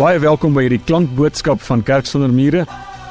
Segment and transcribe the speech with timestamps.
[0.00, 2.62] Baie welkom by hierdie klankboodskap van Kerk sonder mure.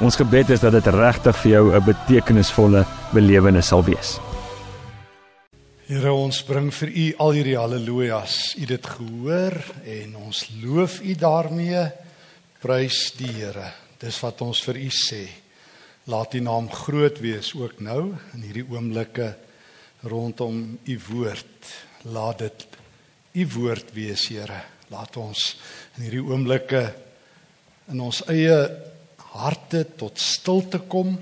[0.02, 2.82] Ons gebed is dat dit regtig vir jou 'n betekenisvolle
[3.14, 4.18] belewenis sal wees.
[5.86, 8.56] Here ons bring vir u al hierdie haleluja's.
[8.58, 9.54] U dit gehoor
[9.86, 11.92] en ons loof u daarmee.
[12.60, 13.72] Prys die Here.
[14.00, 15.30] Dis wat ons vir u sê.
[16.08, 19.36] Laat u naam groot wees ook nou in hierdie oomblikke
[20.02, 21.86] rondom u woord.
[22.04, 22.68] Laat dit
[23.34, 24.79] u woord wees, Here.
[24.90, 25.56] Laat ons
[25.98, 26.84] in hierdie oomblikke
[27.90, 28.58] in ons eie
[29.34, 31.16] harte tot stilte kom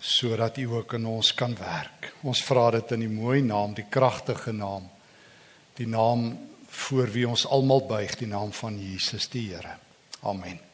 [0.00, 2.14] sodat U ook in ons kan werk.
[2.24, 4.88] Ons vra dit in die mooi naam, die kragtige naam.
[5.76, 6.32] Die naam
[6.70, 9.76] voor wie ons almal buig, die naam van Jesus die Here.
[10.22, 10.69] Amen.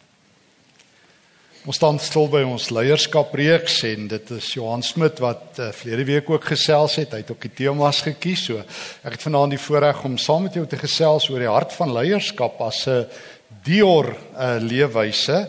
[1.66, 6.28] Ons staan stil by ons leierskapreeks en dit is Johan Smit wat uh, verlede week
[6.30, 7.10] ook gesels het.
[7.10, 8.44] Hy het ook die temas gekies.
[8.46, 11.74] So ek het vanaand die voorreg om saam met jou te gesels oor die hart
[11.74, 13.08] van leierskap as 'n
[13.66, 15.40] dior uh, leefwyse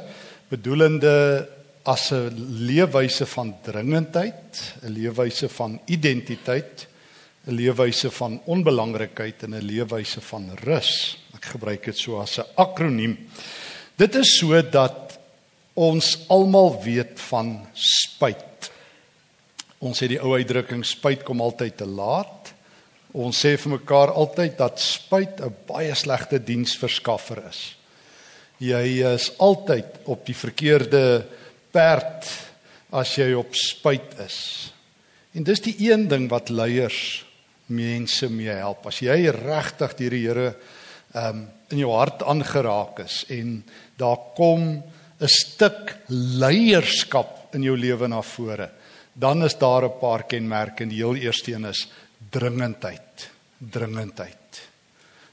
[0.49, 1.45] bedoelende
[1.85, 2.33] as 'n
[2.65, 6.87] leefwyse van dringendheid, 'n leefwyse van identiteit,
[7.45, 11.19] 'n leefwyse van onbelangrikheid en 'n leefwyse van rus.
[11.37, 13.17] Ek gebruik dit so as 'n akroniem.
[13.97, 15.06] Dit is sodat
[15.77, 18.71] ons almal weet van spyt.
[19.77, 22.53] Ons het die ou uitdrukking spyt kom altyd te laat.
[23.17, 27.75] Ons sê vir mekaar altyd dat spyt 'n baie slegte diensverskaffer is.
[28.59, 31.25] Jy is altyd op die verkeerde
[31.71, 32.25] perd
[32.91, 34.71] as jy op spyt is.
[35.33, 37.25] En dis die een ding wat leiers
[37.67, 38.87] mense mee help.
[38.87, 40.55] As jy regtig die Here
[41.13, 43.63] um in jou hart aangeraak is en
[43.97, 44.83] daar kom
[45.19, 48.69] 'n stuk leierskap in jou lewe na vore,
[49.13, 51.87] dan is daar 'n paar kenmerke en die heel eerste een is
[52.29, 53.29] dringendheid.
[53.57, 54.61] Dringendheid.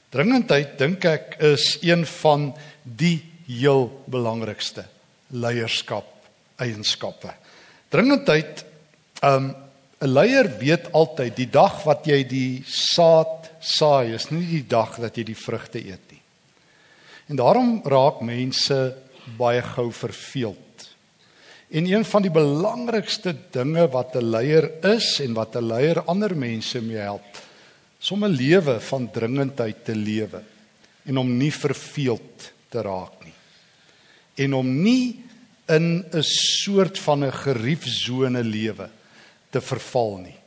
[0.09, 4.85] Dringendheid dink ek is een van die heel belangrikste
[5.29, 6.07] leierskap
[6.57, 7.33] eienskappe.
[7.89, 8.65] Dringendheid
[9.21, 9.55] um
[10.01, 14.99] 'n leier weet altyd die dag wat jy die saad saai is nie die dag
[14.99, 16.21] dat jy die vrugte eet nie.
[17.29, 18.95] En daarom raak mense
[19.37, 20.89] baie gou verveeld.
[21.69, 26.37] En een van die belangrikste dinge wat 'n leier is en wat 'n leier ander
[26.37, 27.41] mense mee help,
[28.11, 30.41] om 'n lewe van dringendheid te lewe
[31.05, 33.33] en om nie verveeld te raak nie.
[34.35, 35.23] En om nie
[35.65, 38.89] in 'n soort van 'n geriefsone lewe
[39.49, 40.37] te verval nie.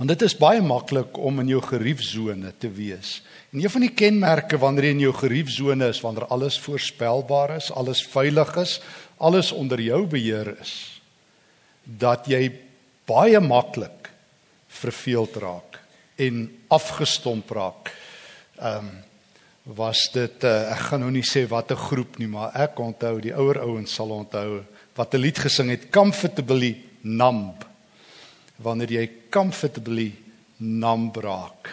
[0.00, 3.94] Want dit is baie maklik om in jou geriefsone te wees En een van die
[3.94, 8.76] kenmerke wanneer jy in jou geriefsone is, wanneer alles voorspelbaar is, alles veilig is,
[9.18, 10.74] alles onder jou beheer is,
[11.82, 12.44] dat jy
[13.10, 14.12] baie maklik
[14.70, 15.80] verveeld raak
[16.20, 17.94] en afgestomp raak.
[18.58, 18.98] Ehm um,
[19.76, 23.34] was dit uh, ek gaan nou nie sê watter groep nie, maar ek onthou die
[23.36, 24.64] ouer ouens sal onthou
[24.96, 27.69] wat 'n lied gesing het comfortably numb.
[28.62, 30.10] Wanneer jy comfortably
[30.60, 31.70] numb raak.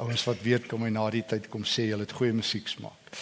[0.00, 3.12] Ouens wat weet kom hy na die tyd kom sê jy het goeie musiek smaak.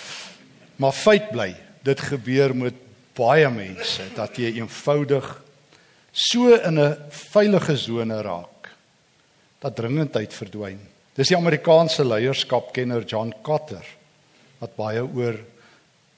[0.81, 1.51] Maar feit bly,
[1.83, 2.77] dit gebeur met
[3.19, 5.27] baie mense dat jy eenvoudig
[6.13, 8.71] so in 'n veilige sone raak
[9.61, 10.81] dat dringendheid verdwyn.
[11.15, 13.85] Dis die Amerikaanse leierskapkenner John Kotter
[14.61, 15.37] wat baie oor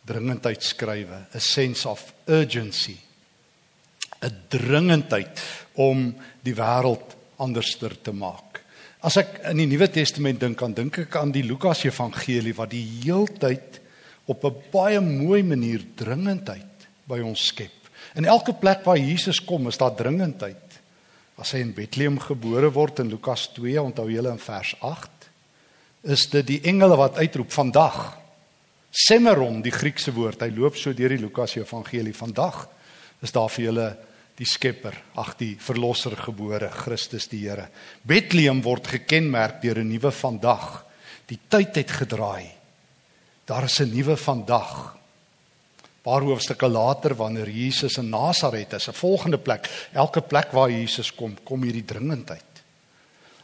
[0.06, 2.98] dringendheid skrywe, a sense of urgency.
[4.22, 5.42] 'n dringendheid
[5.74, 8.62] om die wêreld anderster te maak.
[9.02, 12.70] As ek in die Nuwe Testament dink aan dink ek aan die Lukas Evangelie wat
[12.70, 13.80] die heeltyd
[14.30, 17.74] op 'n baie mooi manier dringendheid by ons skep.
[18.14, 20.80] In elke plek waar Jesus kom, is daar dringendheid.
[21.36, 25.10] As hy in Bethlehem gebore word in Lukas 2, onthou julle in vers 8,
[26.04, 28.18] is dit die engele wat uitroep vandag.
[28.90, 32.68] Semeron, die Griekse woord, hy loop so deur die Lukas Evangelie vandag
[33.22, 33.88] is daar vir julle
[34.38, 37.68] die skepper, ag die verlosser gebore, Christus die Here.
[38.08, 40.84] Bethlehem word gekenmerk deur 'n nuwe vandag.
[41.28, 42.50] Die tyd het gedraai.
[43.46, 44.96] Daar is 'n nuwe vandag.
[46.02, 51.14] Paar hoofstukke later wanneer Jesus in Nasaret is, 'n volgende plek, elke plek waar Jesus
[51.14, 52.44] kom, kom hierdie dringendheid.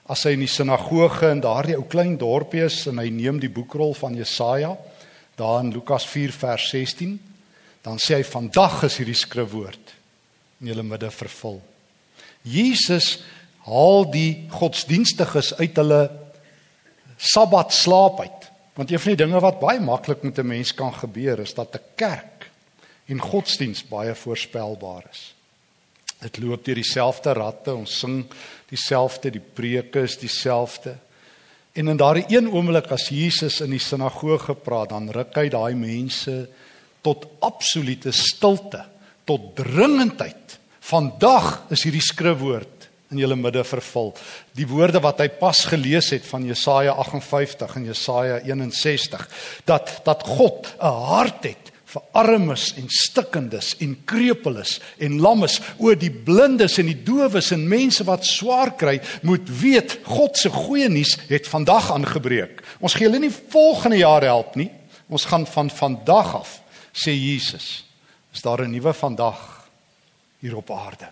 [0.08, 3.50] As hy in die sinagoge in daardie ou klein dorpie is en hy neem die
[3.50, 4.76] boekrol van Jesaja,
[5.36, 7.20] daar in Lukas 4 vers 16,
[7.82, 9.97] dan sê hy vandag is hierdie skrifwoord
[10.60, 11.60] in julle midde vervul.
[12.42, 13.18] Jesus
[13.68, 16.02] haal die godsdienstiges uit hulle
[17.18, 18.44] Sabbat slaap uit.
[18.78, 21.74] Want een van die dinge wat baie maklik met 'n mens kan gebeur is dat
[21.74, 22.50] 'n kerk
[23.06, 25.34] en godsdiens baie voorspelbaar is.
[26.18, 28.26] Dit loop deur dieselfde ratte, ons sing
[28.68, 30.96] dieselfde, die preke is dieselfde.
[31.72, 35.74] En in daardie een oomblik as Jesus in die sinagoge praat, dan ruk hy daai
[35.74, 36.48] mense
[37.06, 38.84] tot absolute stilte,
[39.28, 40.58] tot dringendheid.
[40.88, 44.12] Vandag is hierdie skrifwoord in julle midde vervul.
[44.56, 49.24] Die woorde wat hy pas gelees het van Jesaja 58 en Jesaja 61
[49.68, 55.96] dat dat God 'n hart het vir armes en stikkendes en krepeles en lammes oor
[55.96, 60.88] die blindes en die dowes en mense wat swaar kry moet weet God se goeie
[60.88, 62.60] nuus het vandag aangebreek.
[62.80, 64.70] Ons gee hulle nie volgende jaar help nie.
[65.08, 66.60] Ons gaan van vandag af
[66.92, 67.87] sê Jesus.
[68.38, 69.68] Is daar 'n nuwe vandag
[70.38, 71.10] hier op aarde?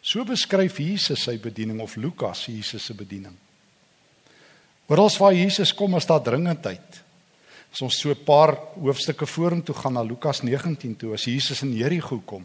[0.00, 3.36] So beskryf Jesus sy bediening of Lukas Jesus se bediening.
[4.86, 7.02] Oral waar Jesus kom is daar dringendheid.
[7.72, 11.72] As ons so 'n paar hoofstukke vorentoe gaan na Lukas 19 toe as Jesus in
[11.72, 12.44] Jerigo kom.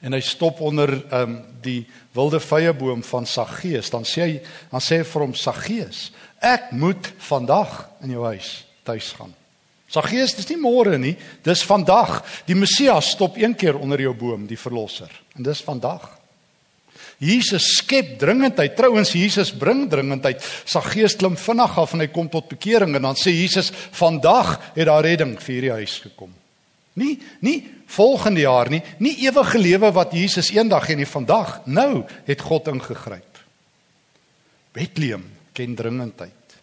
[0.00, 4.96] En hy stop onder um, die wilde vyeboom van Saggeus, dan sê hy dan sê
[4.96, 9.41] hy vir hom Saggeus, ek moet vandag in jou huis tuis gaan.
[9.92, 11.12] Saggeus, dis nie môre nie,
[11.44, 12.22] dis vandag.
[12.48, 15.12] Die Messias stop een keer onder jou boom, die verlosser.
[15.36, 16.06] En dis vandag.
[17.22, 18.74] Jesus skep dringendheid.
[18.76, 20.42] Trouwens Jesus bring dringendheid.
[20.64, 24.86] Saggeus klim vinnig af en hy kom tot bekering en dan sê Jesus, "Vandag het
[24.86, 26.32] daar redding vir hierdie huis gekom."
[26.94, 31.60] Nie nie volgende jaar nie, nie ewige lewe wat Jesus eendag en nie vandag.
[31.66, 33.38] Nou het God ingegryp.
[34.72, 36.56] Bethlehem ken dringendheid.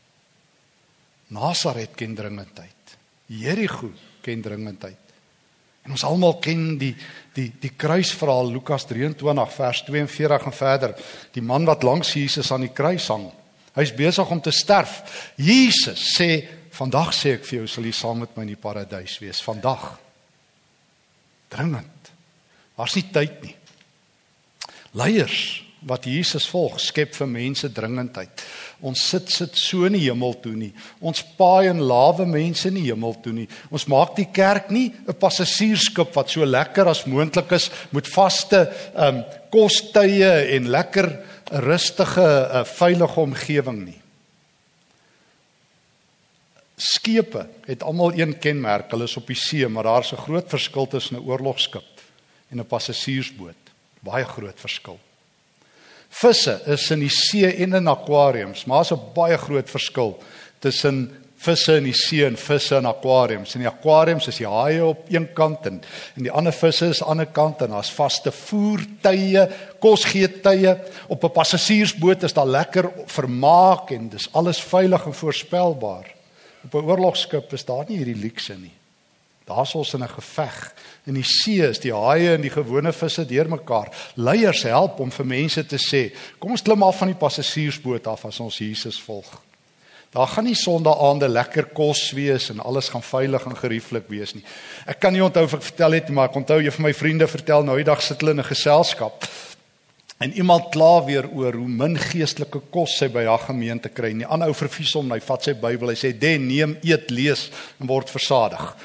[1.28, 2.79] Nasaret ken dringendheid.
[3.30, 3.92] Jerigo
[4.26, 4.98] ken dringendheid.
[5.86, 6.94] En ons almal ken die
[7.38, 10.96] die die kruisverhaal Lukas 23 vers 42 en verder.
[11.34, 13.30] Die man wat langs Jesus aan die kruis hang.
[13.78, 15.32] Hy's besig om te sterf.
[15.38, 19.20] Jesus sê, "Vandag sê ek vir jou, sal jy saam met my in die paradys
[19.20, 20.00] wees, vandag."
[21.50, 22.12] Dringend.
[22.76, 23.56] Daar's nie tyd nie.
[24.94, 28.44] Leiers wat Jesus volg, skep vir mense dringendheid.
[28.84, 30.72] Ons sit sit so in die hemel toe nie.
[31.00, 33.48] Ons paai en lawe mense in die hemel toe nie.
[33.72, 38.72] Ons maak die kerk nie 'n passasiersskip wat so lekker as moontlik is met vaste
[38.96, 41.08] ehm um, kostye en lekker
[41.52, 44.02] rustige uh, veilige omgewing nie.
[46.78, 50.88] Skepe het almal een kenmerk, hulle is op die see, maar daar's 'n groot verskil
[50.88, 52.02] tussen 'n oorlogskip
[52.52, 53.58] en 'n passasiersboot.
[54.02, 55.00] Baie groot verskil.
[56.10, 60.18] Visse is in die see en in akwariums, maar daar's 'n baie groot verskil
[60.60, 63.56] tussen visse in die see en visse in akwariums.
[63.56, 65.82] In die akwariums is die haie op een kant en
[66.16, 69.46] en die ander visse is aan die ander kant en daar's vaste voertuie,
[69.80, 70.78] kosgeetye.
[71.08, 76.16] Op 'n passasiersboot is daar lekker vermaak en dis alles veilig en voorspelbaar.
[76.64, 78.79] Op 'n oorlogskip is daar nie hierdie luukse nie.
[79.50, 80.74] Daar's ons in 'n geveg.
[81.06, 83.90] In die see is die haie en die gewone visse deurmekaar.
[84.16, 88.26] Leiers help om vir mense te sê, kom ons klim af van die passasiersboot af
[88.26, 89.42] as ons Jesus volg.
[90.10, 94.44] Daar gaan nie sondaande lekker kos wees en alles gaan veilig en gerieflik wees nie.
[94.86, 97.28] Ek kan nie onthou of ek vertel het maar ek onthou een van my vriende
[97.28, 99.28] vertel nou die dag sit hulle in 'n geselskap.
[100.20, 104.12] En iemand kla weer oor hoe min geestelike kos sy by haar gemeente kry.
[104.14, 107.52] Die ander ou vervies hom, hy vat sy Bybel, hy sê: "Den, neem, eet, lees
[107.80, 108.76] en word versadig."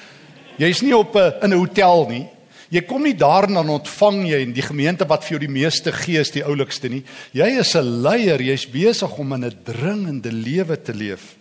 [0.58, 2.28] Jy's nie op 'n in 'n hotel nie.
[2.70, 5.60] Jy kom nie daar en dan ontvang jy in die gemeente wat vir jou die
[5.62, 7.04] meeste gee is die oulikste nie.
[7.32, 11.36] Jy is 'n leier, jy's besig om in 'n dringende lewe te leef.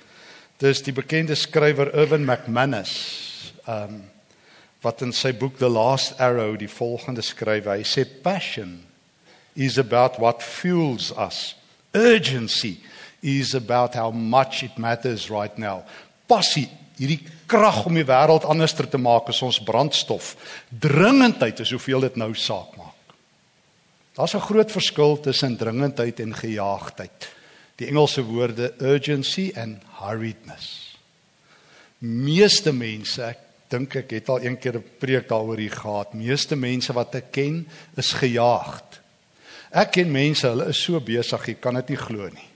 [0.60, 3.54] Dis die bekende skrywer Irwin McManus.
[3.68, 4.04] Um
[4.84, 7.66] wat in sy boek The Last Arrow die volgende skryf.
[7.66, 8.84] Hy sê passion
[9.56, 11.56] is about what fuels us.
[11.94, 12.80] Urgency
[13.22, 15.84] is about how much it matters right now.
[16.28, 16.70] Passie
[17.04, 20.34] hierdie krag om die wêreld anderster te maak is ons brandstof.
[20.70, 23.16] Dringendheid is hoeveel dit nou saak maak.
[24.16, 27.30] Daar's 'n groot verskil tussen dringendheid en gejaagdheid.
[27.76, 30.98] Die Engelse woorde urgency en hurriedness.
[32.00, 36.14] Meeste mense, ek dink ek het al een keer 'n preek daaroor hier gehad.
[36.14, 37.68] Meeste mense wat ek ken,
[37.98, 39.02] is gejaagd.
[39.72, 42.50] Ek ken mense, hulle is so besig, jy kan dit nie glo nie.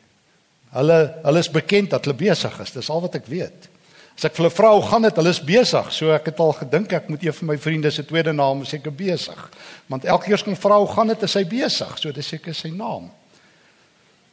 [0.71, 2.71] Hulle hulle is bekend dat hulle besig is.
[2.71, 3.69] Dis al wat ek weet.
[4.17, 5.93] As ek vir 'n vrou gaan dit, hulle is besig.
[5.93, 8.91] So ek het al gedink ek moet een van my vriende se tweede naam seker
[8.91, 9.49] besig.
[9.87, 11.99] Want elke keer as 'n vrou gaan dit, is sy besig.
[11.99, 13.11] So dis seker sy naam.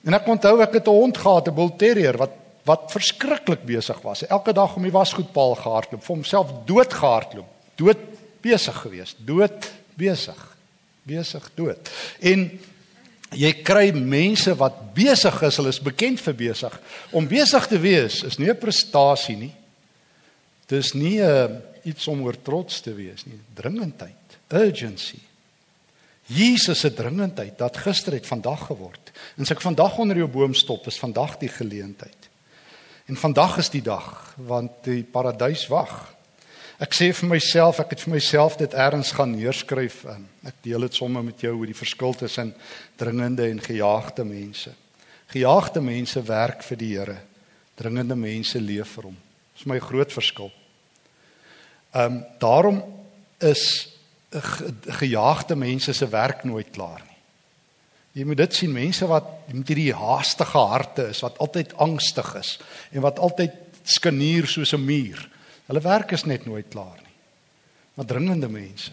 [0.07, 2.31] En ek onthou ek het 'n hond gehad, 'n bull terrier wat
[2.65, 4.25] wat verskriklik besig was.
[4.27, 7.47] Elke dag om die wasgoedpaal gehardloop, vir homself dood gehardloop.
[7.77, 7.99] Dood
[8.41, 10.57] besig geweest, dood besig.
[11.03, 11.91] Besig dood.
[12.21, 12.61] En
[13.31, 16.81] jy kry mense wat besig is, hulle is bekend vir besig.
[17.13, 19.53] Om besig te wees is nie 'n prestasie nie.
[20.67, 25.21] Dis nie 'n uh, iets om oor trots te wees nie, dringendheid, urgency.
[26.27, 29.13] Jesus se dringendheid dat gister het vandag geword.
[29.37, 32.31] En as ek vandag onder jou boom stop, is vandag die geleentheid.
[33.07, 36.15] En vandag is die dag want die paradys wag.
[36.81, 40.01] Ek sê vir myself, ek het vir myself dit eers gaan neerskryf.
[40.43, 42.55] Ek deel dit sommer met jou oor die verskil tussen
[42.97, 44.73] dringende en gejaagde mense.
[45.31, 47.21] Gejaagde mense werk vir die Here.
[47.77, 49.24] Dringende mense leef vir hom.
[49.55, 50.53] Dis my groot verskil.
[51.95, 52.83] Ehm um, daarom
[53.39, 53.89] is
[54.87, 57.15] gejaagde mense se werk nooit klaar nie.
[58.15, 62.57] Jy moet dit sien mense wat met hierdie haastige harte is, wat altyd angstig is
[62.93, 65.29] en wat altyd skanier soos 'n muur.
[65.67, 67.15] Hulle werk is net nooit klaar nie.
[67.95, 68.93] Maar dringende mense.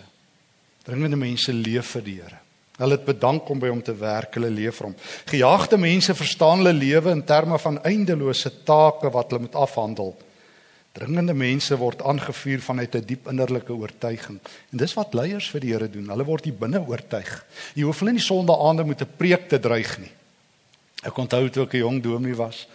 [0.83, 2.39] Dringende mense leef vir die Here.
[2.77, 4.95] Hulle het bedank om by hom te werk, hulle leef vir hom.
[5.25, 10.15] Gejaagde mense verstaan hulle lewe in terme van eindelose take wat hulle moet afhandel.
[10.91, 14.39] Dringende mense word aangevuur vanuit 'n diep innerlike oortuiging.
[14.71, 16.09] En dis wat leiers vir die Here doen.
[16.09, 17.45] Hulle word hier binne oortuig.
[17.75, 20.11] Jy hoef hulle nie sondaande met 'n preek te dreig nie.
[21.03, 22.67] Ek onthou toe ek 'n jong dominee was,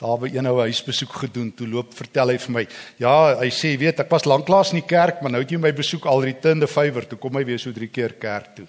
[0.00, 2.66] daar by een ou huisbesoek gedoen, toe loop vertel hy vir my,
[2.98, 5.72] ja, hy sê, weet, ek was lanklaas in die kerk, maar nou het jy my
[5.72, 8.66] besoek al return the favor, toe kom hy weer so 3 keer kerk toe.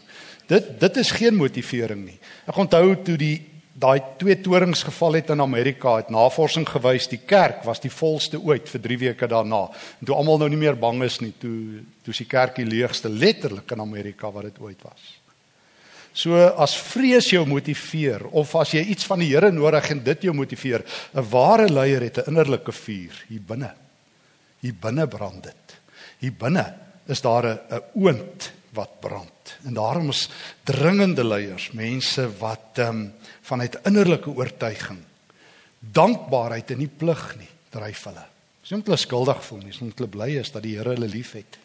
[0.49, 2.17] Dit dit is geen motivering nie.
[2.47, 3.48] Ek onthou toe die
[3.79, 8.39] daai twee torings geval het in Amerika, het navorsing gewys die kerk was die volste
[8.41, 9.67] ooit vir 3 weke daarna.
[9.99, 12.67] En toe almal nou nie meer bang is nie, toe toe is die kerk die
[12.67, 15.15] leegste letterlik in Amerika wat dit ooit was.
[16.13, 20.23] So as vrees jou motiveer of as jy iets van die Here nodig en dit
[20.27, 20.83] jou motiveer,
[21.13, 23.73] 'n ware leier het 'n innerlike vuur hier binne.
[24.61, 25.79] Hier binne brand dit.
[26.19, 26.73] Hier binne
[27.07, 29.57] is daar 'n oond wat brand.
[29.65, 30.29] En daarom is
[30.63, 34.99] dringende leiers mense wat ehm um, vanuit innerlike oortuiging
[35.79, 38.25] dankbaarheid en nie plig nie dryf hulle.
[38.61, 40.95] Dis nie om hulle skuldig voel nie, dis om hulle bly is dat die Here
[40.95, 41.59] hulle liefhet.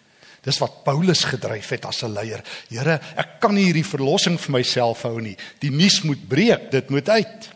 [0.44, 2.42] Dis wat Paulus gedryf het as 'n leier.
[2.68, 5.36] Here, ek kan nie hierdie verlossing vir myself hou nie.
[5.60, 7.50] Die nuus moet breek, dit moet uit.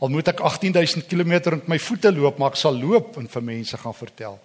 [0.00, 3.42] Al moet ek 18000 km met my voete loop, maar ek sal loop en vir
[3.42, 4.40] mense gaan vertel.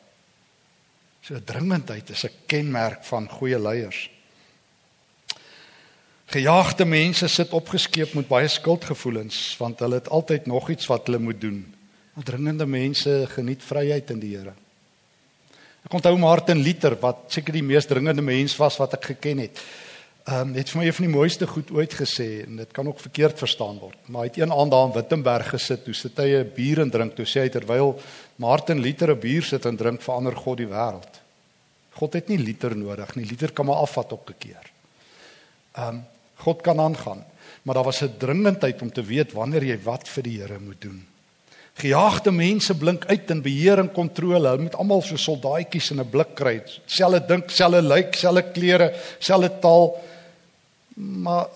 [1.21, 4.09] So dringendheid is 'n kenmerk van goeie leiers.
[6.27, 11.21] Gejaagde mense sit opgeskeep met baie skuldgevoelens want hulle het altyd nog iets wat hulle
[11.23, 11.61] moet doen.
[12.13, 14.51] Maar dringende mense geniet vryheid in die Here.
[15.87, 19.61] Ek onthou Martin Luther wat seker die mees dringende mens was wat ek geken het.
[20.27, 22.91] Ehm um, het vir my een van die mooiste goed ooit gesê en dit kan
[22.91, 23.95] ook verkeerd verstaan word.
[24.11, 26.91] Maar hy het een aand daar in Wittenberg gesit, toe sit hy 'n bier en
[26.91, 27.95] drink, toe sê hy terwyl
[28.35, 31.23] Martin Luther 'n bier sit en drink, verander God die wêreld.
[31.95, 33.25] God het nie Luther nodig nie.
[33.25, 34.71] Luther kan maar afvat op 'n keer.
[35.71, 36.03] Ehm um,
[36.43, 37.25] God kan aangaan.
[37.63, 40.81] Maar daar was 'n dringendheid om te weet wanneer jy wat vir die Here moet
[40.81, 41.05] doen.
[41.73, 44.49] Gejaagde mense blink uit in beheer en kontrole.
[44.49, 46.63] Hulle moet almal so soldaatjies in 'n blik kry.
[46.85, 50.03] Selfe dink, selfe lyk, selfe klere, selfe taal.
[50.95, 51.47] Maar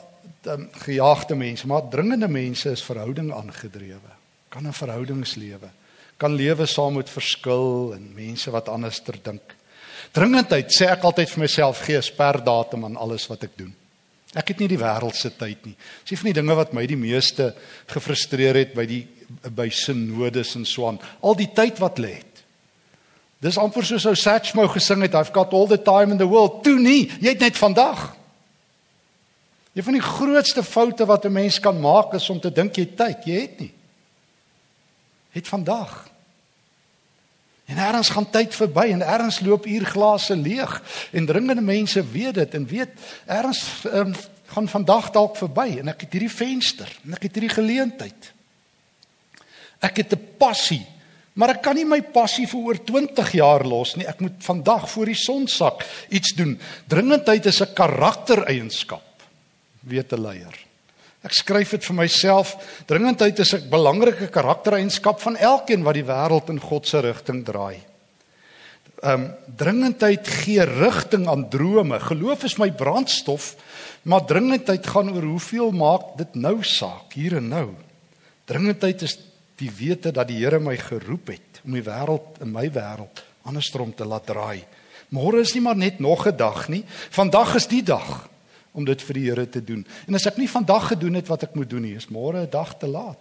[0.41, 4.11] dan gejaagde mense, maar dringende mense is verhouding aangedrewe.
[4.49, 5.69] Kan 'n verhoudingslewe.
[6.17, 9.55] Kan lewe saam met verskil en mense wat anders ter dink.
[10.11, 13.75] Dringendheid sê ek altyd vir myself gee 'n sperdatum aan alles wat ek doen.
[14.33, 15.75] Ek het nie die wêreld se tyd nie.
[16.03, 17.51] Dis een van die dinge wat my die meeste
[17.91, 19.01] gefrustreer het by die
[19.55, 20.99] by sinodes en so aan.
[21.23, 22.17] Al die tyd wat lê.
[23.41, 26.61] Dis amper soos ou Satchmo gesing het, I've got all the time in the world.
[26.63, 28.11] Toe nie, jy het net vandag.
[29.73, 32.85] Een van die grootste foute wat 'n mens kan maak is om te dink jy
[32.85, 33.73] tyd, jy het nie.
[35.31, 36.10] Het vandag.
[37.71, 40.73] En eers gaan tyd verby en eers loop uurglase leeg
[41.11, 42.89] en dringende mense weet dit en weet
[43.27, 44.15] eers um,
[44.51, 48.31] gaan vandag dalk verby en ek het hierdie venster en ek het hierdie geleentheid.
[49.81, 50.85] Ek het 'n passie,
[51.33, 54.05] maar ek kan nie my passie vir oor 20 jaar los nie.
[54.05, 56.59] Ek moet vandag voor die son sak iets doen.
[56.87, 59.23] Dringendheid is 'n karaktereienskap,
[59.79, 60.70] weet 'n leier.
[61.21, 62.55] Ek skryf dit vir myself.
[62.89, 67.77] Dringendheid is 'n belangrike karaktereienskap van elkeen wat die wêreld in God se rigting draai.
[69.03, 71.99] Um, dringendheid gee rigting aan drome.
[71.99, 73.55] Geloof is my brandstof,
[74.03, 77.69] maar dringendheid gaan oor hoeveel maak dit nou saak hier en nou.
[78.45, 79.17] Dringendheid is
[79.57, 83.93] die wete dat die Here my geroep het om die wêreld in my wêreld andersom
[83.93, 84.65] te laat draai.
[85.09, 86.85] Môre is nie maar net nog 'n dag nie.
[87.09, 88.29] Vandag is die dag
[88.71, 89.85] om dit vir die Here te doen.
[90.07, 92.49] En as ek nie vandag gedoen het wat ek moet doen nie, is môre 'n
[92.49, 93.19] dag te laat.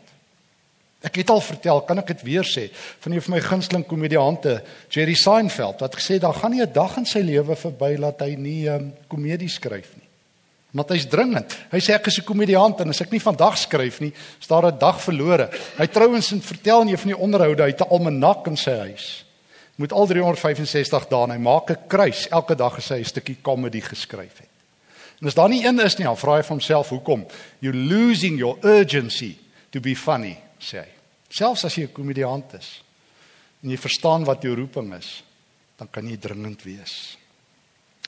[1.00, 2.68] Ek het al vertel, kan ek dit weer sê,
[3.00, 6.96] van een van my gunsteling komediante, Jerry Seinfeld, wat gesê daar gaan nie 'n dag
[6.96, 10.08] in sy lewe verby laat hy nie 'n um, komedie skryf nie.
[10.72, 11.56] Want hy's dringend.
[11.72, 14.66] Hy sê ek is 'n komediant en as ek nie vandag skryf nie, is daar
[14.66, 15.50] 'n dag verlore.
[15.78, 19.24] Hy trouens en vertel in een van die onderhoude uit 'n almanak in sy huis.
[19.76, 23.38] Moet al 365 dae en hy maak 'n kruis elke dag as hy 'n stukkie
[23.42, 24.49] komedie geskryf het.
[25.20, 27.26] En as daar nie een is nie, dan vra hy vir homself hoekom?
[27.60, 29.36] You losing your urgency
[29.70, 30.92] to be funny, sê hy.
[31.30, 32.82] Selfs as jy 'n komediant is
[33.62, 35.22] en jy verstaan wat jou roeping is,
[35.76, 37.16] dan kan jy dringend wees.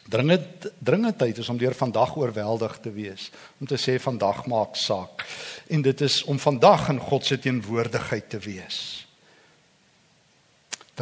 [0.09, 5.23] Dringend dringendheid is om deur vandag oorweldig te wees, om te sê vandag maak saak.
[5.69, 9.07] En dit is om vandag in God se teenwoordigheid te wees.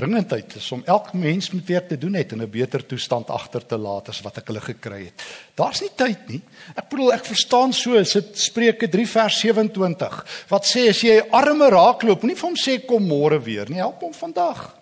[0.01, 3.67] Dringendheid is om elke mens met werk te doen het in 'n beter toestand agter
[3.67, 5.23] te laat as wat ek hulle gekry het.
[5.55, 6.41] Daar's nie tyd nie.
[6.75, 11.69] Ek bedoel ek verstaan so, sit Spreuke 3 vers 27 wat sê as jy arme
[11.69, 14.75] raakloop, moenie vir hom sê kom môre weer nie, help hom vandag.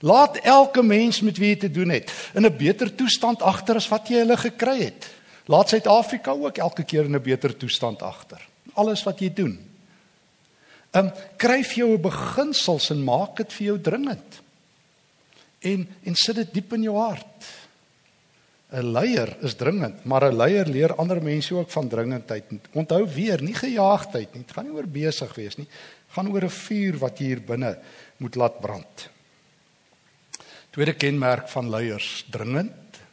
[0.00, 3.88] Laat elke mens met wie jy te doen het in 'n beter toestand agter as
[3.88, 5.08] wat jy hulle gekry het.
[5.46, 8.40] Laat Suid-Afrika ook elke keer in 'n beter toestand agter.
[8.74, 9.71] Alles wat jy doen.
[10.92, 14.40] Ehm um, kryf jou 'n beginsels en maak dit vir jou dringend.
[15.60, 17.46] En en sit dit diep in jou hart.
[18.72, 22.44] 'n Leier is dringend, maar 'n leier leer ander mense ook van dringendheid.
[22.72, 24.44] Onthou weer, nie gejaagdheid nie.
[24.44, 25.68] Dit gaan nie oor besig wees nie.
[26.08, 27.78] Gaan oor 'n vuur wat jy hier binne
[28.16, 29.08] moet laat brand.
[30.70, 32.72] Tweede kenmerk van leiers, dringend,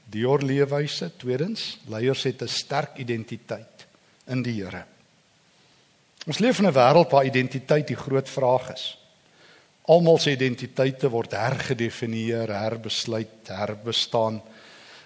[0.09, 1.11] Dior leefwyse.
[1.17, 3.85] Tweedens, leiers het 'n sterk identiteit
[4.27, 4.85] in die Here.
[6.27, 8.97] Ons leef in 'n wêreld waar identiteit die groot vraag is.
[9.87, 14.41] Almal se identiteite word hergedefinieer, herbesluit, herbestaan.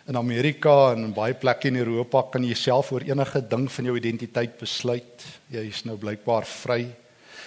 [0.07, 3.85] In Amerika en in baie plekke in Europa kan jy self oor enige ding van
[3.85, 5.23] jou identiteit besluit.
[5.47, 6.95] Jy is nou blykbaar vry.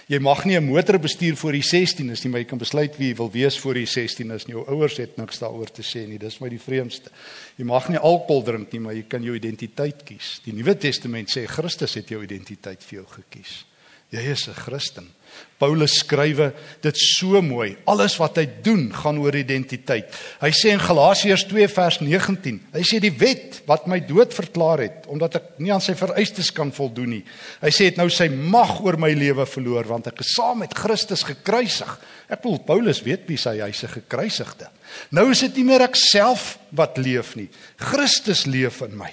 [0.06, 2.96] Jy mag nie 'n motor bestuur voor jy 16 is nie, maar jy kan besluit
[2.96, 4.44] wie jy wil wees voor jy 16 is.
[4.44, 6.18] Jou ouers het niks daaroor te sê nie.
[6.18, 7.10] Dis my die vreemdste.
[7.56, 10.40] Jy mag nie alkohol drink nie, maar jy kan jou identiteit kies.
[10.44, 13.64] Die Nuwe Testament sê Christus het jou identiteit vir jou gekies.
[14.10, 15.10] Jy is 'n Christen.
[15.56, 16.50] Paulus skrywe
[16.84, 17.76] dit so mooi.
[17.88, 20.12] Alles wat hy doen gaan oor identiteit.
[20.42, 24.84] Hy sê in Galasiërs 2 vers 19, hy sê die wet wat my dood verklaar
[24.84, 27.24] het omdat ek nie aan sy vereistes kan voldoen nie.
[27.62, 30.76] Hy sê dit nou sy mag oor my lewe verloor want ek is saam met
[30.76, 31.98] Christus gekruisig.
[32.28, 34.68] Ek bedoel Paulus weet wie hy hy's 'n gekruisigde.
[35.10, 37.48] Nou is dit nie meer ek self wat leef nie.
[37.76, 39.12] Christus leef in my.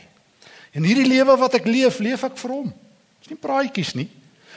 [0.73, 2.73] En hierdie lewe wat ek leef, leef ek vir hom.
[3.21, 4.09] Dis nie praatjies nie.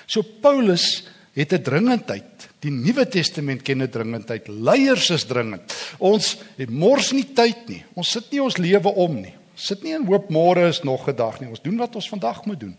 [0.07, 2.49] So Paulus het 'n dringendheid.
[2.59, 4.49] Die Nuwe Testament ken 'n dringendheid.
[4.49, 5.75] Leiers is dringend.
[5.99, 7.85] Ons het mors nie tyd nie.
[7.95, 9.35] Ons sit nie ons lewe om nie.
[9.55, 11.49] Sit nie in hoop môre is nog 'n dag nie.
[11.49, 12.77] Ons doen wat ons vandag moet doen.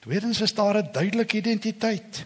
[0.00, 2.24] Tweedens is daar 'n duidelike identiteit.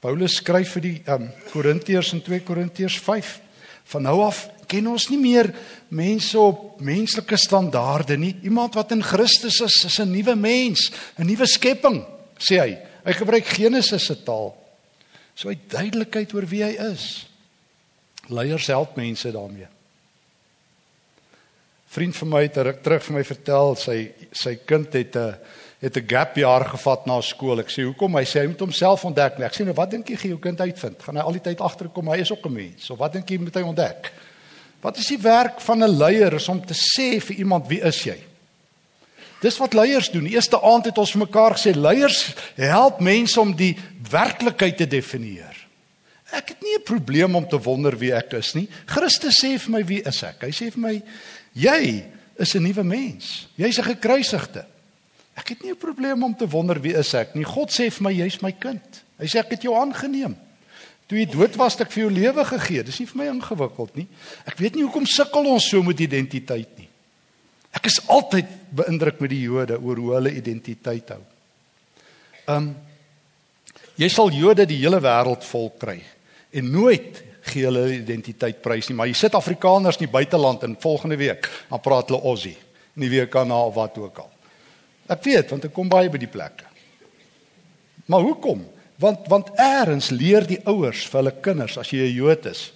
[0.00, 3.40] Paulus skryf vir die um, Korintiërs in 2 Korintiërs 5.
[3.84, 5.54] Van nou af ken ons nie meer
[5.88, 8.36] mense op menslike standaarde nie.
[8.42, 12.04] Iemand wat in Christus is, is 'n nuwe mens, 'n nuwe skepping,
[12.38, 12.87] sê hy.
[13.04, 14.54] Hy gebruik Genesis se taal.
[15.34, 17.26] So hy duidelikheid oor wie hy is.
[18.28, 19.68] Leiers help mense daarmee.
[21.88, 23.96] Vriend van my het ruk terug vir my vertel sy
[24.36, 25.36] sy kind het 'n
[25.80, 27.60] het 'n gap jaar gevat na skool.
[27.60, 28.16] Ek sê hoekom?
[28.16, 29.40] Hy sê hy moet homself ontdek.
[29.40, 31.02] Ek sê nou wat dink jy gaan jou kind uitvind?
[31.02, 32.90] Gaan hy al die tyd agterkom hy is ook 'n mens?
[32.90, 34.12] Of wat dink jy moet hy ontdek?
[34.80, 38.04] Wat is die werk van 'n leier is om te sê vir iemand wie is
[38.04, 38.18] jy?
[39.40, 40.26] Dis wat leiers doen.
[40.26, 43.76] Eerste aand het ons vir mekaar gesê leiers help mense om die
[44.10, 45.54] werklikheid te definieer.
[46.34, 48.68] Ek het nie 'n probleem om te wonder wie ek is nie.
[48.86, 50.42] Christus sê vir my wie is ek?
[50.42, 51.02] Hy sê vir my
[51.54, 52.04] jy
[52.38, 53.48] is 'n nuwe mens.
[53.56, 54.66] Jy's 'n gekruisigde.
[55.34, 57.44] Ek het nie 'n probleem om te wonder wie is ek nie.
[57.44, 59.02] God sê vir my jy's my kind.
[59.18, 60.36] Hy sê ek het jou aangeneem.
[61.06, 62.82] Toe jy dood was, het ek vir jou lewe gegee.
[62.82, 64.06] Dis nie vir my ingewikkeld nie.
[64.46, 66.88] Ek weet nie hoekom sukkel ons so met identiteit nie.
[67.76, 71.22] Ek is altyd beïndruk met die Jode oor hoe hulle identiteit hou.
[72.48, 72.70] Um
[73.98, 75.98] jy sal Jode die hele wêreld vol kry
[76.54, 80.76] en nooit gee hulle identiteit prys nie, maar jy sit Afrikaners in die buiteland en
[80.80, 82.56] volgende week dan praat hulle Aussie
[82.94, 84.30] en die week daarna of wat ook al.
[85.08, 86.66] Ek weet want ek kom baie by die plekke.
[88.08, 88.64] Maar hoekom?
[88.98, 92.72] Want want eers leer die ouers vir hulle kinders as jy 'n Jood is.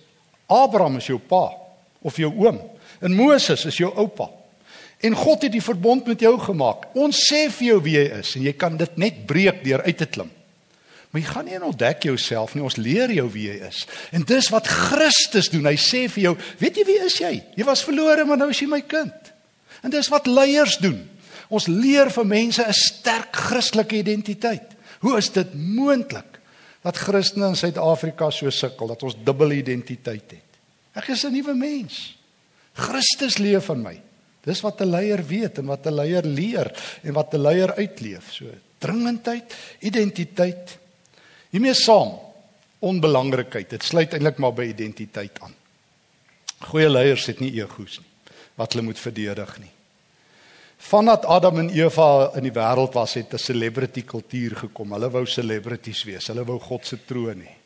[0.48, 1.50] Abraham is jou pa
[2.02, 2.60] of jou oom
[3.00, 4.41] en Moses is jou oupa.
[5.02, 6.86] En God het die verbond met jou gemaak.
[6.94, 9.98] Ons sê vir jou wie jy is en jy kan dit net breek deur uit
[9.98, 10.30] te klim.
[11.10, 12.62] Maar jy gaan nie ontdek jouself nie.
[12.64, 13.82] Ons leer jou wie jy is.
[14.16, 15.66] En dis wat Christus doen.
[15.68, 17.32] Hy sê vir jou, weet jy wie is jy?
[17.58, 19.32] Jy was verlore, maar nou is jy my kind.
[19.82, 21.02] En dis wat leiers doen.
[21.52, 24.72] Ons leer vir mense 'n sterk Christelike identiteit.
[25.00, 26.40] Hoe is dit moontlik
[26.82, 30.50] dat Christene in Suid-Afrika so sukkel dat ons dubbele identiteit het?
[30.94, 32.16] Ek is 'n nuwe mens.
[32.72, 34.00] Christus leef in my.
[34.42, 38.32] Dis wat 'n leier weet en wat 'n leier leer en wat 'n leier uitleef.
[38.32, 38.46] So
[38.78, 40.78] dringendheid, identiteit.
[41.50, 42.18] Hiermee saam
[42.78, 43.70] onbelangrikheid.
[43.70, 45.54] Dit sluit eintlik maar by identiteit aan.
[46.58, 48.10] Goeie leiers het nie egos nie
[48.54, 49.70] wat hulle moet verdedig nie.
[50.82, 54.92] Vandat Adam en Eva in die wêreld was, het 'n celebrity kultuur gekom.
[54.92, 56.26] Hulle wou celebrities wees.
[56.26, 57.61] Hulle wou God se troon hê.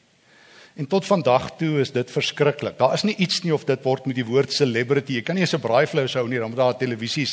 [0.76, 2.76] En tot vandag toe is dit verskriklik.
[2.78, 5.16] Daar is nie iets nie of dit word met die woord celebrity.
[5.16, 7.26] Jy kan nie eens 'n braaivleis hou nie, dan moet daar 'n televisie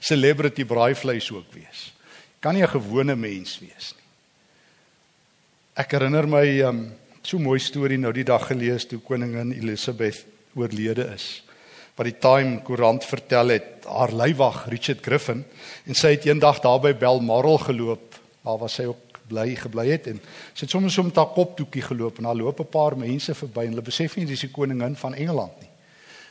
[0.00, 1.92] celebrity braaivleis ook wees.
[2.40, 4.06] Kan nie 'n gewone mens wees nie.
[5.74, 10.24] Ek herinner my um so 'n mooi storie nou die dag gelees toe koningin Elizabeth
[10.54, 11.42] oorlede is
[11.96, 15.44] wat die Time koerant vertel het haar leiwag Richard Griffin
[15.86, 20.10] en sy het eendag daar by Balmoral geloop waar was sy ook bly gebly het
[20.10, 20.20] en
[20.52, 23.64] sy het sommer so met haar koptoekie geloop en daar loop 'n paar mense verby
[23.64, 25.70] en hulle besef nie dis die koningin van Engeland nie.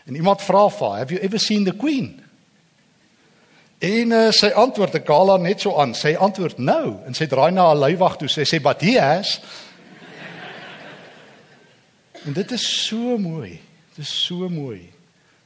[0.06, 2.22] En iemand vra vir haar have you ever seen the queen?
[3.80, 5.94] En uh, sy antwoord haal haar net so aan.
[5.96, 8.28] Sy antwoord no en sy draai na haar leiwag toe.
[8.28, 9.40] Sy sê but he has.
[12.28, 13.62] En dit is so mooi.
[13.96, 14.82] Dit is so mooi.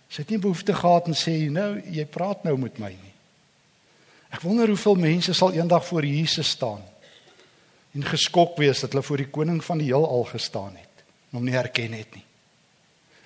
[0.10, 3.14] Sy het nie behoefte gehad om sê nou jy praat nou met my nie.
[4.34, 6.82] Ek wonder hoeveel mense sal eendag voor Jesus staan
[7.94, 11.46] en geskok wees dat hulle voor die koning van die heelal gestaan het en hom
[11.46, 12.26] nie herken het nie.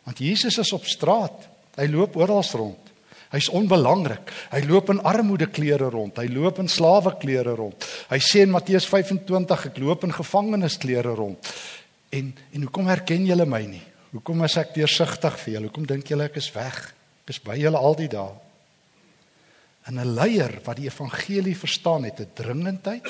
[0.08, 1.47] Want Jesus is op straat.
[1.75, 2.91] Hy loop oral rond.
[3.34, 4.32] Hy's onbelangrik.
[4.53, 6.15] Hy loop in armoede klere rond.
[6.15, 7.84] Hy loop in slawe klere rond.
[8.08, 11.51] Hy sê in Matteus 25 ek loop in gevangenes klere rond.
[12.15, 13.84] En en hoekom herken julle my nie?
[14.13, 15.67] Hoekom is ek deursigtig vir julle?
[15.67, 16.80] Hoekom dink julle ek is weg?
[17.25, 18.32] Ek is by julle al die dae.
[19.91, 23.03] En 'n leier wat die evangelie verstaan het, 'n dringendheid,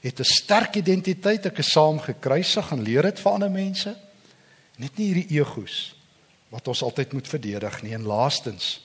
[0.00, 3.96] het 'n sterk identiteit, ek is saam gekruisig en leer dit vir ander mense.
[4.76, 5.94] Net nie hierdie egos
[6.48, 8.80] wat ons altyd moet verdedig nie en laastens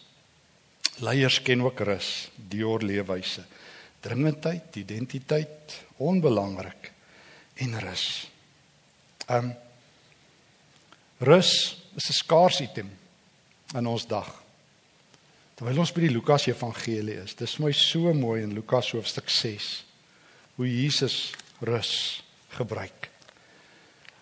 [0.99, 3.43] leiers ken ook rus, dior leefwyse.
[3.99, 6.91] Dringendheid, identiteit, onbelangrik
[7.55, 8.29] en rus.
[9.29, 9.55] Um,
[11.23, 12.89] Rus is 'n skaars item
[13.75, 14.43] in ons dag.
[15.55, 19.85] Terwyl ons by die Lukas Evangelie is, dis mooi so mooi in Lukas hoofstuk 6
[20.55, 22.23] hoe Jesus rus
[22.55, 23.09] gebruik.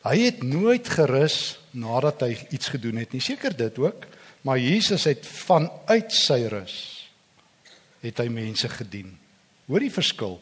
[0.01, 3.21] Hy het nooit gerus nadat hy iets gedoen het nie.
[3.21, 4.07] Seker dit ook,
[4.41, 6.77] maar Jesus het vanuit sy rus
[8.01, 9.11] het hy mense gedien.
[9.69, 10.39] Hoor die verskil.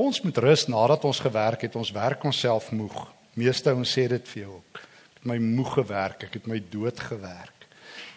[0.00, 1.76] Ons moet rus nadat ons gewerk het.
[1.76, 2.96] Ons werk onsself moeg.
[3.36, 4.80] Meeste ons sê dit vir jou ook
[5.28, 7.66] my moeg gewerk, ek het my dood gewerk.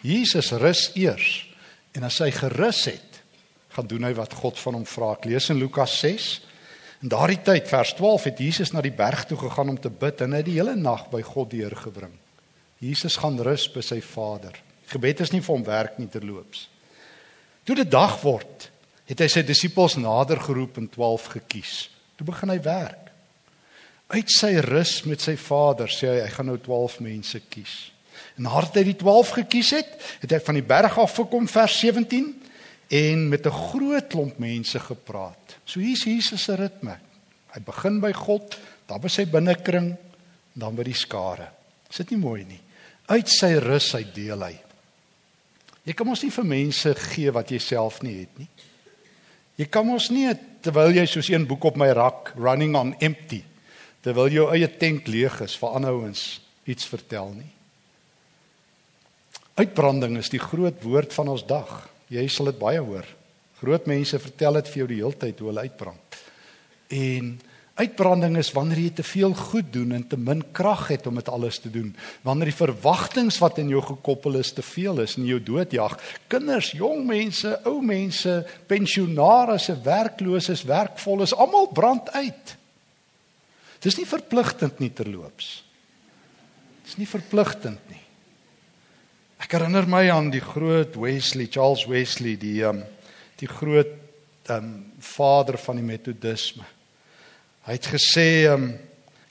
[0.06, 1.46] Jesus rus eers
[1.96, 3.20] en as hy gerus het,
[3.76, 5.12] gaan doen hy wat God van hom vra.
[5.16, 6.26] Ek lees in Lukas 6.
[7.06, 10.24] In daardie tyd, vers 12, het Jesus na die berg toe gegaan om te bid
[10.24, 12.16] en hy het die hele nag by God deurgebring.
[12.82, 14.56] Jesus gaan rus by sy Vader.
[14.90, 16.64] Gebed is nie vir hom werk nie terloops.
[17.62, 18.66] Toe dit dag word,
[19.06, 21.76] het hy sy disippels nader geroep en 12 gekies.
[22.18, 23.14] Toe begin hy werk.
[24.10, 27.76] Uit sy rus met sy Vader sê hy hy gaan nou 12 mense kies.
[28.34, 29.94] En nadat hy die 12 gekies het,
[30.26, 32.32] het hy van die berg af gekom vers 17
[32.88, 35.56] en met 'n groot klomp mense gepraat.
[35.64, 36.98] So hier's Jesus se ritme.
[37.54, 39.96] Hy begin by God, dan by sy binnekring,
[40.52, 41.48] dan by die skare.
[41.90, 42.60] Is dit nie mooi nie?
[43.06, 44.60] Uit sy rus hy deel hy.
[45.84, 48.48] Jy kan mos nie vir mense gee wat jy self nie het nie.
[49.56, 53.42] Jy kan mos nie terwyl jy soos een boek op my rak running on empty
[54.06, 57.50] terwyl jou eie tank leeg is vir ander ouens iets vertel nie.
[59.56, 61.88] Uitbranding is die groot woord van ons dag.
[62.12, 63.06] Jy sal dit baie hoor.
[63.60, 66.18] Groot mense vertel dit vir jou die hele tyd hoe hulle uitbrand.
[66.92, 67.30] En
[67.76, 71.28] uitbranding is wanneer jy te veel goed doen en te min krag het om dit
[71.28, 71.90] alles te doen.
[72.24, 75.96] Wanneer die verwagtinge wat in jou gekoppel is te veel is en jou doodjag.
[76.32, 78.38] Kinders, jong mense, ou mense,
[78.70, 82.56] pensionaars, werklooses, werkvolles, almal brand uit.
[83.84, 85.60] Dis nie verpligtend nie terloops.
[86.86, 88.05] Dis nie verpligtend nie.
[89.46, 92.80] Ek herinner my aan die groot Wesley, Charles Wesley, die um,
[93.38, 93.92] die groot
[94.50, 96.64] um, vader van die metodisme.
[97.68, 98.72] Hy het gesê um,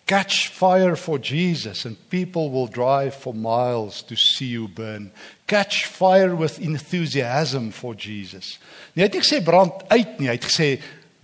[0.07, 5.09] catch fire for Jesus and people will drive for miles to see you burn.
[5.51, 8.53] Catch fire with enthusiasm for Jesus.
[8.95, 10.69] Nie hy het nie gesê brand uit nie, hy het gesê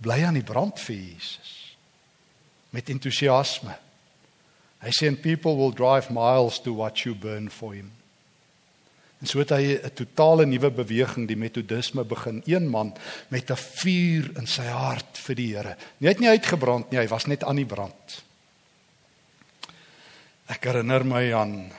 [0.04, 1.56] bly aan die brand vir Jesus
[2.76, 3.72] met entoesiasme.
[4.84, 7.88] Hy sê and people will drive miles to watch you burn for him.
[9.22, 12.42] En so het hy 'n totale nuwe beweging, die metodisme begin.
[12.44, 12.92] Een man
[13.28, 15.76] met 'n vuur in sy hart vir die Here.
[15.98, 18.22] Nie het nie uitgebrand nie, hy was net aan die brand.
[20.48, 21.72] Ek herinner my aan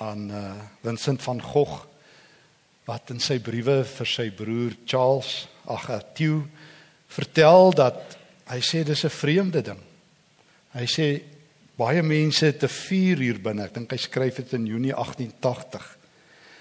[0.00, 1.86] aan uh, Vincent van Gogh
[2.84, 6.48] wat in sy briewe vir sy broer Charles, ag, Theo
[7.06, 8.16] vertel dat
[8.50, 9.78] hy sê dis 'n vreemde ding.
[10.72, 11.22] Hy sê
[11.76, 13.64] baie mense het 'n vuur hier binne.
[13.64, 15.99] Ek dink hy skryf dit in Junie 1880.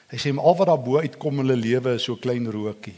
[0.10, 2.98] Hy sê al wat daar bo uitkom in hulle lewe is so klein rookie.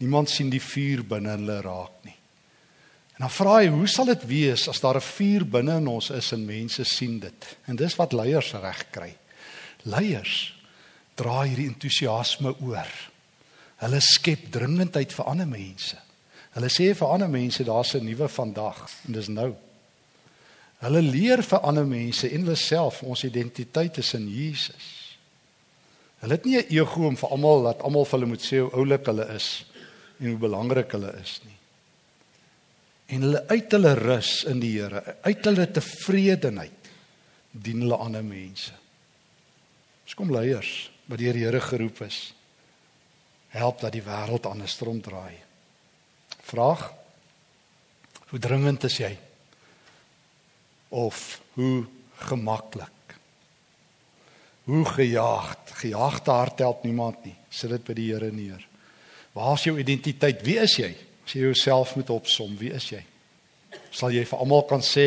[0.00, 2.16] Niemand sien die vuur binne hulle raak nie.
[3.18, 6.10] En dan vra hy, hoe sal dit wees as daar 'n vuur binne in ons
[6.10, 7.56] is en mense sien dit?
[7.66, 9.16] En dis wat leiers reg kry.
[9.84, 10.54] Leiers
[11.14, 12.88] dra hierdie entoesiasme oor.
[13.76, 15.96] Hulle skep dringendheid vir ander mense.
[16.52, 19.54] Hulle sê vir ander mense daar's 'n nuwe vandag en dis nou.
[20.78, 24.99] Hulle leer vir ander mense en hulle self ons identiteit is in Jesus.
[26.20, 28.72] Hulle het nie 'n ego om vir almal laat almal vir hulle moet sê hoe
[28.72, 29.64] oulik hulle is
[30.20, 31.56] en hoe belangrik hulle is nie.
[33.06, 36.90] En hulle uit hulle rus in die Here, uit hulle tevredenheid
[37.50, 38.72] dien hulle ander mense.
[40.04, 42.34] Ons kom leiers wat deur die Here geroep is.
[43.48, 45.38] Help dat die wêreld anders ronddraai.
[46.42, 46.92] Vraag:
[48.28, 49.18] Hoe dringend is jy?
[50.88, 52.99] Of hoe gemaklik?
[54.70, 55.72] Hoe gejaagd?
[55.82, 57.34] Gejaagde hart help niemand nie.
[57.50, 58.62] Sit dit by die Here neer.
[59.34, 60.44] Waar is jou identiteit?
[60.46, 60.92] Wie is jy?
[61.26, 63.00] As jy jouself moet opsom, wie is jy?
[63.94, 65.06] Sal jy vir almal kan sê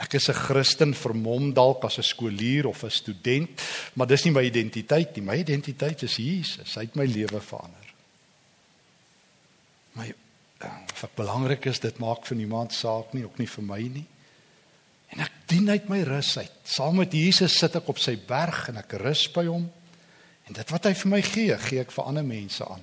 [0.00, 3.50] ek is 'n Christen vermom dalk as 'n skoolier of 'n student,
[3.94, 5.22] maar dis nie my identiteit nie.
[5.22, 6.74] My identiteit is Jesus.
[6.74, 7.86] Hy het my lewe verander.
[9.94, 10.14] My
[11.00, 14.06] wat belangrik is, dit maak vir niemand saak nie, ook nie vir my nie.
[15.60, 16.52] En ek dien uit my rus uit.
[16.64, 19.66] Saam met Jesus sit ek op sy berg en ek rus by hom.
[20.48, 22.80] En dit wat hy vir my gee, gee ek vir ander mense aan.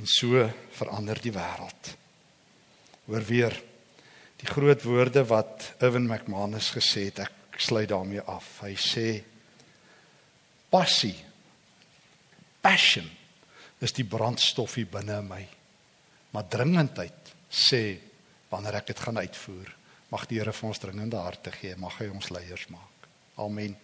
[0.00, 0.46] En so
[0.78, 1.90] verander die wêreld.
[3.10, 3.56] Hoor weer
[4.40, 7.20] die groot woorde wat Evan McManus gesê het.
[7.26, 8.48] Ek sluit daarmee af.
[8.64, 9.04] Hy sê
[10.72, 11.18] passie
[12.64, 13.04] passion
[13.84, 15.42] is die brandstofie binne my.
[16.32, 17.82] Maar dringendheid sê
[18.48, 19.76] wanneer ek dit gaan uitvoer
[20.10, 21.76] Mag die Here vir ons dringende harte gee.
[21.78, 23.08] Mag hy ons leiers maak.
[23.38, 23.76] Amen.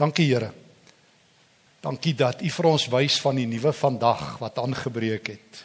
[0.00, 0.48] Dankie Here.
[1.82, 5.64] Dankie dat U vir ons wys van die nuwe vandag wat aangebreek het.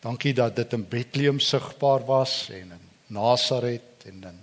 [0.00, 4.38] Dankie dat dit in Bethlehem sigbaar was en in Nasaret en in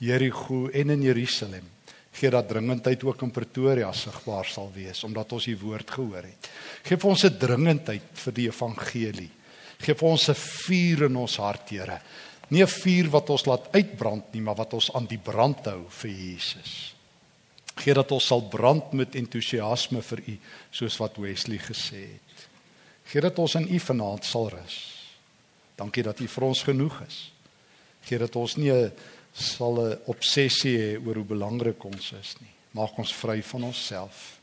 [0.00, 1.66] Jerigo en in Jerusalem.
[2.14, 6.48] Gee dat dringendheid ook in Pretoria sigbaar sal wees omdat ons U woord gehoor het.
[6.86, 9.30] Geef ons 'n dringendheid vir die evangelie.
[9.80, 12.00] Geef ons 'n vuur in ons hart, Here
[12.50, 15.84] nie 'n vuur wat ons laat uitbrand nie, maar wat ons aan die brand hou
[15.88, 16.94] vir Jesus.
[17.76, 20.38] Gee dat ons sal brand met entoesiasme vir U,
[20.70, 22.48] soos wat Wesley gesê het.
[23.04, 24.76] Gee dat ons in U vanaand sal rus.
[25.76, 27.32] Dankie dat U vir ons genoeg is.
[28.02, 28.92] Gee dat ons nie 'n
[29.32, 32.50] sal 'n obsessie hê oor hoe belangrik ons is nie.
[32.72, 34.40] Maak ons vry van onsself.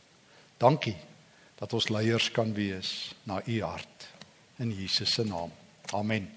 [0.57, 0.97] Dankie
[1.55, 4.07] dat ons leiers kan wees na U hart
[4.59, 5.51] in Jesus se naam.
[5.93, 6.36] Amen.